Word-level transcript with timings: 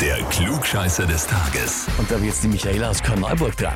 Der 0.00 0.16
Klugscheißer 0.30 1.06
des 1.06 1.26
Tages. 1.26 1.86
Und 1.98 2.08
da 2.08 2.14
wird 2.16 2.26
jetzt 2.26 2.44
die 2.44 2.48
Michaela 2.48 2.90
aus 2.90 3.02
Korneuburg 3.02 3.56
dran. 3.56 3.74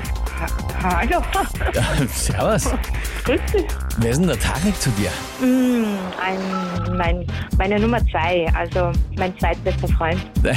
Hallo, 0.83 1.21
Ja, 1.74 1.85
servus. 2.08 2.71
grüß 3.24 3.40
dich. 3.53 3.64
Wer 3.98 4.10
ist 4.10 4.19
denn 4.21 4.29
der 4.29 4.38
Tarek 4.38 4.80
zu 4.80 4.90
dir? 4.90 5.11
Mm, 5.40 5.85
ein, 6.21 6.97
mein, 6.97 7.26
meine 7.58 7.79
Nummer 7.80 7.98
zwei, 8.08 8.47
also 8.54 8.90
mein 9.16 9.37
zweitbester 9.38 9.88
Freund, 9.88 10.19
Dein 10.43 10.56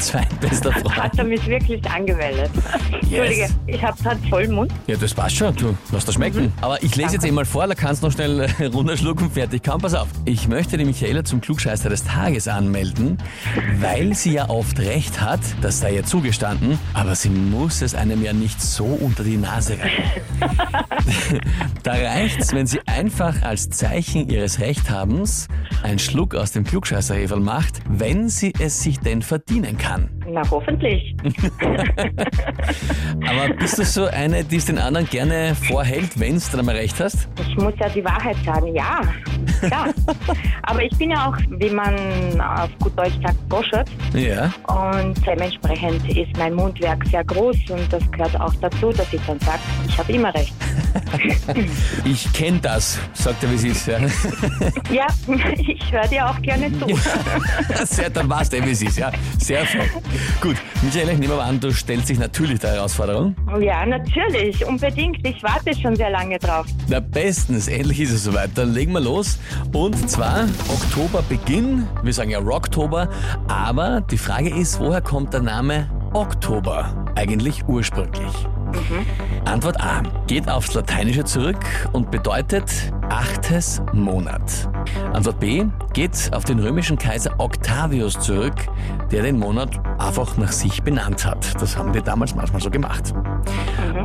zweitbester 0.00 0.74
hat 0.74 0.82
Freund. 0.82 1.18
er 1.18 1.24
mich 1.24 1.46
wirklich 1.46 1.88
angemeldet. 1.90 2.50
Entschuldige, 2.92 3.48
ich 3.66 3.82
habe 3.82 4.02
gerade 4.02 4.20
voll 4.28 4.48
Mund. 4.48 4.72
Ja, 4.86 4.96
das 4.96 5.12
passt 5.14 5.36
schon. 5.36 5.54
Du, 5.56 5.76
lass 5.92 6.04
das 6.04 6.14
schmecken. 6.14 6.52
Aber 6.60 6.82
ich 6.82 6.96
lese 6.96 7.14
jetzt 7.14 7.24
eh 7.26 7.30
mal 7.32 7.44
vor, 7.44 7.66
da 7.66 7.74
kannst 7.74 8.02
du 8.02 8.06
noch 8.06 8.12
schnell 8.14 8.40
äh, 8.58 8.64
runterschlucken, 8.66 9.30
fertig. 9.30 9.62
Komm, 9.64 9.80
pass 9.80 9.94
auf. 9.94 10.08
Ich 10.24 10.48
möchte 10.48 10.76
die 10.78 10.84
Michaela 10.84 11.22
zum 11.24 11.40
Klugscheißer 11.40 11.88
des 11.88 12.04
Tages 12.04 12.48
anmelden, 12.48 13.18
weil 13.78 14.14
sie 14.14 14.32
ja 14.34 14.48
oft 14.48 14.78
recht 14.80 14.99
hat, 15.00 15.40
das 15.62 15.80
sei 15.80 15.94
ihr 15.94 16.04
zugestanden, 16.04 16.78
aber 16.92 17.14
sie 17.14 17.30
muss 17.30 17.80
es 17.82 17.94
einem 17.94 18.22
ja 18.22 18.32
nicht 18.32 18.60
so 18.60 18.84
unter 18.84 19.24
die 19.24 19.36
Nase 19.36 19.78
reiben. 19.78 21.40
da 21.82 21.92
reicht's, 21.92 22.52
wenn 22.52 22.66
sie 22.66 22.80
einfach 22.86 23.42
als 23.42 23.70
Zeichen 23.70 24.28
ihres 24.28 24.60
Rechthabens 24.60 25.48
einen 25.82 25.98
Schluck 25.98 26.34
aus 26.34 26.52
dem 26.52 26.64
Klugscheißerheferl 26.64 27.40
macht, 27.40 27.80
wenn 27.88 28.28
sie 28.28 28.52
es 28.58 28.82
sich 28.82 29.00
denn 29.00 29.22
verdienen 29.22 29.78
kann. 29.78 30.10
Na, 30.32 30.42
hoffentlich. 30.48 31.16
Aber 33.26 33.54
bist 33.54 33.78
du 33.78 33.84
so 33.84 34.04
eine, 34.06 34.44
die 34.44 34.56
es 34.56 34.66
den 34.66 34.78
anderen 34.78 35.08
gerne 35.08 35.54
vorhält, 35.54 36.18
wenn 36.18 36.34
du 36.34 36.40
dann 36.50 36.60
einmal 36.60 36.76
recht 36.76 37.00
hast? 37.00 37.28
Ich 37.48 37.56
muss 37.56 37.74
ja 37.80 37.88
die 37.88 38.04
Wahrheit 38.04 38.36
sagen, 38.44 38.74
ja. 38.74 39.00
ja. 39.62 39.86
Aber 40.62 40.82
ich 40.82 40.96
bin 40.98 41.10
ja 41.10 41.26
auch, 41.28 41.36
wie 41.58 41.70
man 41.70 41.94
auf 42.40 42.70
gut 42.80 42.96
Deutsch 42.96 43.18
sagt, 43.22 43.48
boschert. 43.48 43.90
Ja. 44.14 44.52
Und 44.68 45.14
dementsprechend 45.26 46.08
ist 46.16 46.36
mein 46.38 46.54
Mundwerk 46.54 47.04
sehr 47.06 47.24
groß 47.24 47.56
und 47.70 47.92
das 47.92 48.08
gehört 48.12 48.40
auch 48.40 48.54
dazu, 48.60 48.92
dass 48.92 49.12
ich 49.12 49.20
dann 49.26 49.40
sage, 49.40 49.58
ich 49.88 49.98
habe 49.98 50.12
immer 50.12 50.32
recht. 50.34 50.54
Ich 52.04 52.32
kenne 52.32 52.58
das, 52.60 52.98
sagt 53.12 53.42
er, 53.42 53.50
wie 53.50 53.56
sie 53.56 53.68
ist. 53.68 53.86
Ja. 53.86 53.98
Ja, 54.90 55.06
ich 55.56 55.92
höre 55.92 56.08
dir 56.08 56.28
auch 56.28 56.40
gerne 56.42 56.70
zu. 56.78 56.86
Sehr, 57.84 58.10
dann 58.10 58.28
weißt 58.28 58.52
du, 58.52 58.64
wie 58.64 58.74
sie 58.74 58.86
ist. 58.86 58.98
Ja. 58.98 59.12
Sehr 59.38 59.64
fein. 59.66 59.88
Gut, 60.40 60.56
Michael, 60.82 61.10
ich 61.10 61.18
nehme 61.18 61.34
mal 61.34 61.48
an, 61.48 61.60
du 61.60 61.72
stellst 61.72 62.08
dich 62.08 62.18
natürlich 62.18 62.58
der 62.60 62.72
Herausforderung. 62.72 63.34
Ja, 63.60 63.84
natürlich, 63.84 64.64
unbedingt. 64.66 65.26
Ich 65.26 65.42
warte 65.42 65.74
schon 65.78 65.96
sehr 65.96 66.10
lange 66.10 66.38
drauf. 66.38 66.66
Na 66.88 67.00
bestens, 67.00 67.68
endlich 67.68 68.00
ist 68.00 68.12
es 68.12 68.24
soweit. 68.24 68.50
Dann 68.54 68.72
legen 68.72 68.92
wir 68.92 69.00
los. 69.00 69.38
Und 69.72 70.10
zwar 70.10 70.46
Oktoberbeginn, 70.68 71.86
wir 72.02 72.12
sagen 72.12 72.30
ja 72.30 72.38
Rocktober, 72.38 73.08
aber 73.48 74.00
die 74.00 74.18
Frage 74.18 74.54
ist, 74.54 74.80
woher 74.80 75.00
kommt 75.00 75.32
der 75.32 75.42
Name 75.42 75.90
Oktober 76.12 77.12
eigentlich 77.16 77.66
ursprünglich? 77.68 78.32
Antwort 79.44 79.80
A 79.80 80.02
geht 80.26 80.48
aufs 80.48 80.74
Lateinische 80.74 81.24
zurück 81.24 81.58
und 81.92 82.10
bedeutet 82.10 82.70
achtes 83.08 83.82
Monat. 83.92 84.68
Antwort 85.12 85.40
B 85.40 85.64
geht 85.92 86.30
auf 86.32 86.44
den 86.44 86.58
römischen 86.58 86.98
Kaiser 86.98 87.32
Octavius 87.38 88.18
zurück, 88.18 88.54
der 89.10 89.22
den 89.22 89.38
Monat 89.38 89.70
einfach 89.98 90.36
nach 90.36 90.52
sich 90.52 90.82
benannt 90.82 91.24
hat. 91.26 91.60
Das 91.60 91.76
haben 91.76 91.92
die 91.92 92.02
damals 92.02 92.34
manchmal 92.34 92.60
so 92.60 92.70
gemacht. 92.70 93.12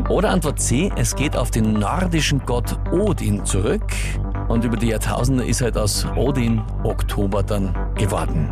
Oder 0.09 0.29
Antwort 0.29 0.59
C, 0.59 0.91
es 0.95 1.15
geht 1.15 1.35
auf 1.37 1.51
den 1.51 1.73
nordischen 1.73 2.41
Gott 2.45 2.77
Odin 2.91 3.45
zurück 3.45 3.85
und 4.47 4.63
über 4.63 4.77
die 4.77 4.87
Jahrtausende 4.87 5.43
ist 5.45 5.61
halt 5.61 5.77
aus 5.77 6.05
Odin 6.15 6.61
Oktober 6.83 7.43
dann 7.43 7.75
geworden. 7.95 8.51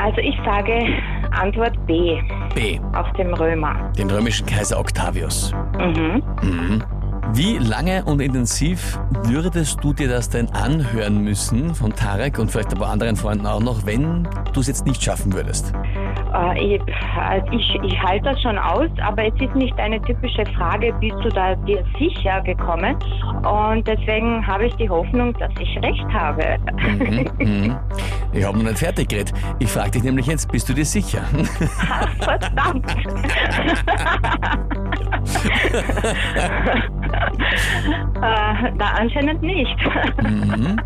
Also 0.00 0.18
ich 0.18 0.36
sage 0.44 0.86
Antwort 1.32 1.74
B 1.86 2.20
B, 2.54 2.78
auf 2.94 3.10
dem 3.12 3.34
Römer. 3.34 3.92
den 3.98 4.10
römischen 4.10 4.46
Kaiser 4.46 4.78
Octavius. 4.78 5.52
Mhm. 5.78 6.22
Mhm. 6.42 6.82
Wie 7.34 7.58
lange 7.58 8.04
und 8.04 8.20
intensiv 8.20 8.98
würdest 9.24 9.78
du 9.82 9.92
dir 9.92 10.08
das 10.08 10.28
denn 10.30 10.48
anhören 10.50 11.22
müssen 11.22 11.74
von 11.74 11.92
Tarek 11.92 12.38
und 12.38 12.50
vielleicht 12.50 12.72
ein 12.72 12.78
paar 12.78 12.90
anderen 12.90 13.16
Freunden 13.16 13.46
auch 13.46 13.60
noch, 13.60 13.86
wenn 13.86 14.26
du 14.52 14.60
es 14.60 14.66
jetzt 14.66 14.86
nicht 14.86 15.02
schaffen 15.02 15.32
würdest? 15.32 15.72
Äh, 16.34 16.74
ich, 16.76 16.82
also 17.18 17.46
ich, 17.52 17.78
ich 17.82 18.02
halte 18.02 18.24
das 18.24 18.40
schon 18.42 18.58
aus, 18.58 18.90
aber 19.02 19.26
es 19.26 19.34
ist 19.40 19.54
nicht 19.54 19.78
eine 19.78 20.00
typische 20.02 20.44
Frage, 20.56 20.92
bist 21.00 21.16
du 21.22 21.28
da 21.30 21.54
dir 21.54 21.84
sicher 21.98 22.40
gekommen? 22.42 22.96
Und 23.44 23.86
deswegen 23.86 24.46
habe 24.46 24.66
ich 24.66 24.74
die 24.76 24.88
Hoffnung, 24.88 25.32
dass 25.34 25.50
ich 25.60 25.82
recht 25.82 26.06
habe. 26.12 26.56
Mhm, 26.82 27.26
mhm. 27.38 27.76
Ich 28.32 28.44
habe 28.44 28.58
noch 28.58 28.64
nicht 28.64 28.78
fertig 28.78 29.08
geredet. 29.08 29.32
Ich 29.58 29.70
frage 29.70 29.92
dich 29.92 30.02
nämlich 30.02 30.26
jetzt, 30.26 30.50
bist 30.52 30.68
du 30.68 30.74
dir 30.74 30.84
sicher? 30.84 31.22
Ach, 31.90 32.08
verdammt. 32.20 32.86
äh, 38.22 38.72
na, 38.76 38.92
anscheinend 38.98 39.42
nicht. 39.42 39.76
Mhm. 40.22 40.76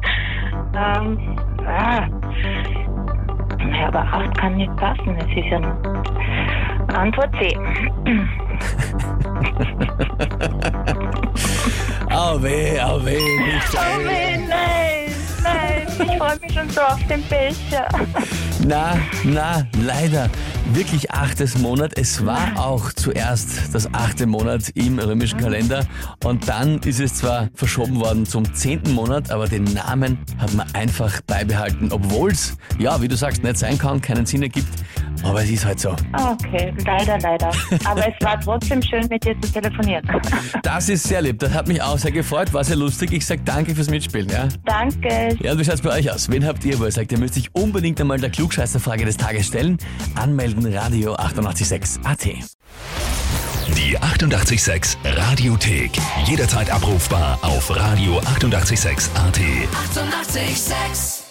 ähm, 0.75 1.37
ah. 1.67 2.07
Ja, 3.71 3.89
aber 3.89 4.01
8 4.01 4.39
kann 4.39 4.57
nicht 4.57 4.75
passen. 4.77 5.17
Es 5.17 5.27
ist 5.37 5.47
ja 5.51 5.59
Antwort 6.95 7.31
C. 7.39 7.57
Au 12.11 12.43
weh, 12.43 12.79
au 12.79 13.03
weh, 13.05 13.13
nicht 13.15 13.75
Oh 13.75 14.01
nein, 14.05 14.47
nein, 14.47 15.15
nein. 15.43 15.87
Ich 15.99 16.19
freue 16.19 16.39
mich 16.41 16.53
schon 16.53 16.69
so 16.69 16.83
auf 16.83 17.03
den 17.07 17.23
Becher. 17.29 17.89
Na, 18.65 18.97
na, 19.25 19.67
leider. 19.85 20.31
Wirklich 20.73 21.11
achtes 21.11 21.59
Monat. 21.59 21.99
Es 21.99 22.25
war 22.25 22.53
auch 22.57 22.93
zuerst 22.93 23.75
das 23.75 23.93
achte 23.93 24.27
Monat 24.27 24.69
im 24.75 24.99
römischen 24.99 25.39
Kalender 25.39 25.85
und 26.25 26.49
dann 26.49 26.79
ist 26.81 27.01
es 27.01 27.15
zwar 27.15 27.49
verschoben 27.55 28.01
worden 28.01 28.25
zum 28.25 28.55
zehnten 28.55 28.93
Monat, 28.93 29.31
aber 29.31 29.49
den 29.49 29.65
Namen 29.65 30.19
hat 30.39 30.55
man 30.55 30.73
einfach 30.75 31.21
beibehalten, 31.23 31.91
obwohl 31.91 32.31
es, 32.31 32.57
ja, 32.79 33.01
wie 33.03 33.09
du 33.09 33.17
sagst, 33.17 33.43
nicht 33.43 33.59
sein 33.59 33.79
kann, 33.79 34.01
keinen 34.01 34.27
Sinn 34.27 34.43
ergibt, 34.43 34.69
aber 35.23 35.43
es 35.43 35.51
ist 35.51 35.65
halt 35.65 35.81
so. 35.81 35.91
Okay, 36.13 36.73
leider, 36.85 37.19
leider. 37.19 37.51
Aber 37.85 38.01
es 38.07 38.25
war 38.25 38.41
trotzdem 38.41 38.81
schön, 38.83 39.07
mit 39.09 39.25
dir 39.25 39.39
zu 39.41 39.53
telefonieren. 39.53 40.03
Das 40.63 40.89
ist 40.89 41.05
sehr 41.05 41.21
lieb, 41.23 41.39
das 41.41 41.53
hat 41.53 41.67
mich 41.69 41.83
auch 41.83 41.99
sehr 41.99 42.13
gefreut, 42.13 42.53
war 42.55 42.63
sehr 42.65 42.77
lustig. 42.77 43.13
Ich 43.13 43.27
sag 43.27 43.45
danke 43.45 43.75
fürs 43.75 43.91
Mitspielen, 43.91 44.29
ja. 44.29 44.49
Danke. 44.65 45.37
Ja, 45.41 45.53
und 45.53 45.59
wie 45.59 45.65
schaut's 45.65 45.83
bei 45.83 45.91
euch 45.91 46.11
aus? 46.11 46.31
Wen 46.31 46.47
habt 46.47 46.65
ihr, 46.65 46.79
wo 46.79 46.85
ihr 46.85 46.93
sagt, 46.93 47.13
ihr 47.13 47.19
müsst 47.19 47.37
euch 47.37 47.51
unbedingt 47.53 48.01
einmal 48.01 48.19
der 48.19 48.31
Klugscheißerfrage 48.31 49.05
des 49.05 49.17
Tages 49.17 49.49
stellen? 49.49 49.77
Anmelden, 50.15 50.67
Radio 50.73 51.15
886 51.15 52.05
AT. 52.05 52.25
Die 53.77 53.99
88,6 53.99 54.97
Radiothek. 55.05 55.93
Jederzeit 56.27 56.71
abrufbar 56.71 57.39
auf 57.43 57.71
radio886.at. 57.71 59.39
88,6. 59.39 60.43
Eighty-eight, 60.43 60.57
sex. 60.57 61.22